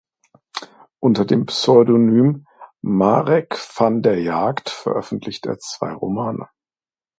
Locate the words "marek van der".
2.81-4.19